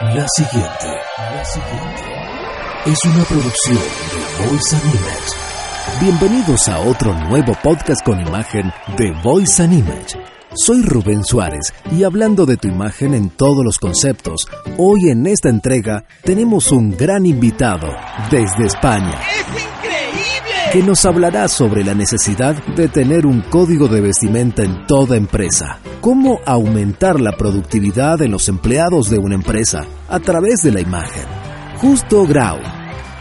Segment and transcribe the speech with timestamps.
[0.00, 0.86] La siguiente,
[1.18, 2.02] la siguiente
[2.86, 6.00] es una producción de Voice Image.
[6.00, 10.18] Bienvenidos a otro nuevo podcast con imagen de Voice Image.
[10.54, 14.46] Soy Rubén Suárez y hablando de tu imagen en todos los conceptos,
[14.78, 17.88] hoy en esta entrega tenemos un gran invitado
[18.30, 19.20] desde España.
[20.72, 25.80] Que nos hablará sobre la necesidad de tener un código de vestimenta en toda empresa,
[26.00, 31.24] cómo aumentar la productividad de los empleados de una empresa a través de la imagen.
[31.78, 32.58] Justo Grau,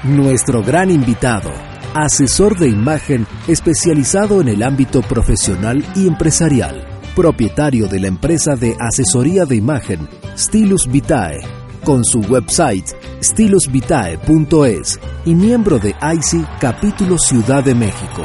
[0.04, 1.50] nuestro gran invitado,
[1.96, 8.76] asesor de imagen especializado en el ámbito profesional y empresarial, propietario de la empresa de
[8.80, 10.08] asesoría de imagen
[10.38, 11.40] Stilus Vitae,
[11.84, 18.22] con su website stilusvitae.es y miembro de ICI Capítulo Ciudad de México.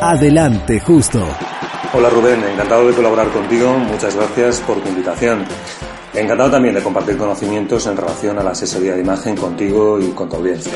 [0.00, 1.22] Adelante, justo.
[1.92, 5.44] Hola Rubén, encantado de colaborar contigo, muchas gracias por tu invitación.
[6.14, 10.28] Encantado también de compartir conocimientos en relación a la asesoría de imagen contigo y con
[10.28, 10.72] tu audiencia.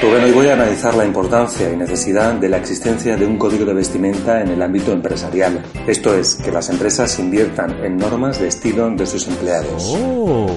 [0.00, 3.64] Rubén, hoy voy a analizar la importancia y necesidad de la existencia de un código
[3.64, 5.62] de vestimenta en el ámbito empresarial.
[5.86, 9.96] Esto es, que las empresas inviertan en normas de estilo de sus empleados.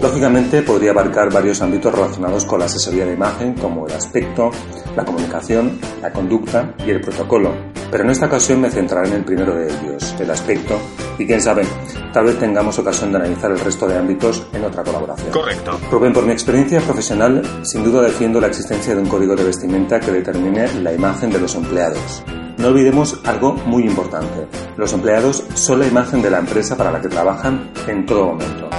[0.02, 4.52] Lógicamente podría abarcar varios ámbitos relacionados con la asesoría de imagen como el aspecto,
[4.96, 7.54] la comunicación, la conducta y el protocolo.
[7.96, 10.78] Pero en esta ocasión me centraré en el primero de ellos, el aspecto,
[11.18, 11.64] y quién sabe,
[12.12, 15.32] tal vez tengamos ocasión de analizar el resto de ámbitos en otra colaboración.
[15.32, 15.80] Correcto.
[15.90, 20.02] Rubén, por mi experiencia profesional, sin duda defiendo la existencia de un código de vestimenta
[20.02, 22.22] que determine la imagen de los empleados.
[22.58, 24.46] No olvidemos algo muy importante.
[24.76, 28.70] Los empleados son la imagen de la empresa para la que trabajan en todo momento.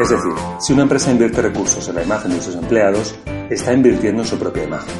[0.00, 3.16] Es decir, si una empresa invierte recursos en la imagen de sus empleados,
[3.54, 4.92] está invirtiendo en su propia imagen.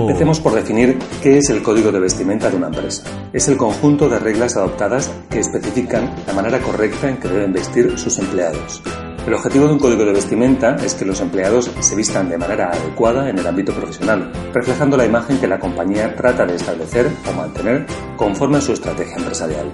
[0.00, 3.04] Empecemos por definir qué es el código de vestimenta de una empresa.
[3.32, 7.98] Es el conjunto de reglas adoptadas que especifican la manera correcta en que deben vestir
[7.98, 8.82] sus empleados.
[9.26, 12.70] El objetivo de un código de vestimenta es que los empleados se vistan de manera
[12.70, 17.32] adecuada en el ámbito profesional, reflejando la imagen que la compañía trata de establecer o
[17.32, 19.70] mantener conforme a su estrategia empresarial.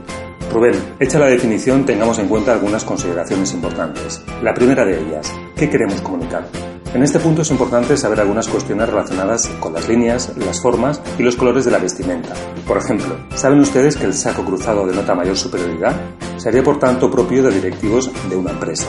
[0.52, 4.22] Rubén, hecha la definición, tengamos en cuenta algunas consideraciones importantes.
[4.42, 6.46] La primera de ellas, ¿qué queremos comunicar?
[6.94, 11.22] En este punto es importante saber algunas cuestiones relacionadas con las líneas, las formas y
[11.22, 12.32] los colores de la vestimenta.
[12.66, 15.94] Por ejemplo, ¿saben ustedes que el saco cruzado denota mayor superioridad?
[16.38, 18.86] Sería por tanto propio de directivos de una empresa.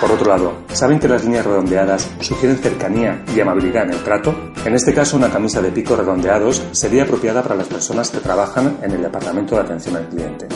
[0.00, 4.34] Por otro lado, ¿saben que las líneas redondeadas sugieren cercanía y amabilidad en el trato?
[4.64, 8.78] En este caso, una camisa de picos redondeados sería apropiada para las personas que trabajan
[8.82, 10.48] en el departamento de atención al cliente.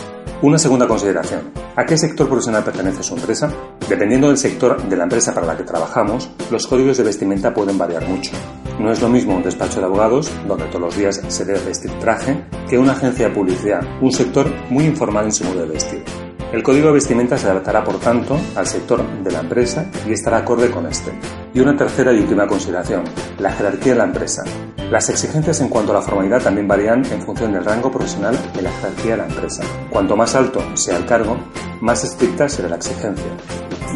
[0.45, 1.53] Una segunda consideración.
[1.75, 3.51] ¿A qué sector profesional pertenece su empresa?
[3.89, 7.79] Dependiendo del sector de la empresa para la que trabajamos, los códigos de vestimenta pueden
[7.79, 8.33] variar mucho.
[8.79, 11.99] No es lo mismo un despacho de abogados, donde todos los días se debe vestir
[11.99, 16.05] traje, que una agencia de publicidad, un sector muy informal en su modo de vestir.
[16.55, 20.37] El código de vestimenta se adaptará, por tanto, al sector de la empresa y estará
[20.37, 21.11] acorde con este.
[21.53, 23.03] Y una tercera y última consideración,
[23.41, 24.45] la jerarquía de la empresa.
[24.89, 28.63] Las exigencias en cuanto a la formalidad también varían en función del rango profesional de
[28.63, 29.65] la jerarquía de la empresa.
[29.91, 31.37] Cuanto más alto sea el cargo,
[31.81, 33.27] más estricta será la exigencia.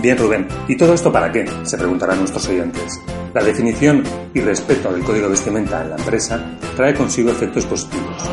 [0.03, 1.49] Bien, Rubén, ¿y todo esto para qué?
[1.63, 3.01] Se preguntarán nuestros oyentes.
[3.35, 4.03] La definición
[4.35, 8.29] y respeto del código de vestimenta en la empresa trae consigo efectos positivos.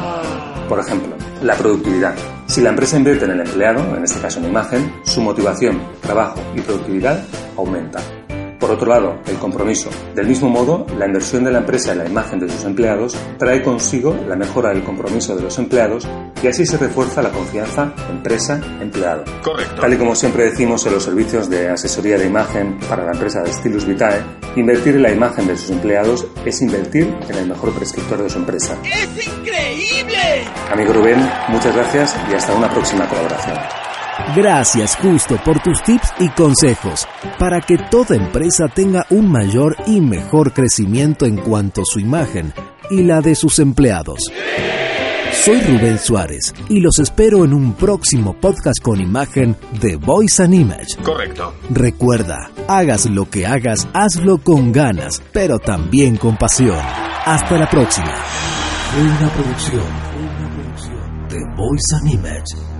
[0.67, 2.15] Por ejemplo, la productividad.
[2.47, 6.39] Si la empresa invierte en el empleado, en este caso en imagen, su motivación, trabajo
[6.55, 7.23] y productividad
[7.57, 7.99] aumenta.
[8.59, 9.89] Por otro lado, el compromiso.
[10.15, 13.61] Del mismo modo, la inversión de la empresa en la imagen de sus empleados trae
[13.61, 16.07] consigo la mejora del compromiso de los empleados
[16.41, 19.23] y así se refuerza la confianza empresa-empleado.
[19.43, 19.81] Correcto.
[19.81, 23.41] Tal y como siempre decimos en los servicios de asesoría de imagen para la empresa
[23.41, 24.21] de Stilus Vitae,
[24.55, 28.37] invertir en la imagen de sus empleados es invertir en el mejor prescriptor de su
[28.37, 28.77] empresa.
[28.83, 30.43] ¡Es increíble!
[30.71, 31.17] Amigo Rubén,
[31.49, 33.84] muchas gracias y hasta una próxima colaboración.
[34.35, 40.01] Gracias Justo por tus tips y consejos para que toda empresa tenga un mayor y
[40.01, 42.53] mejor crecimiento en cuanto a su imagen
[42.89, 44.19] y la de sus empleados.
[45.43, 50.53] Soy Rubén Suárez y los espero en un próximo podcast con imagen de Voice and
[50.53, 50.95] Image.
[51.03, 51.53] Correcto.
[51.69, 56.79] Recuerda, hagas lo que hagas, hazlo con ganas, pero también con pasión.
[57.25, 58.13] Hasta la próxima.
[58.99, 59.83] Una producción,
[60.19, 62.74] una producción de Voice and Image.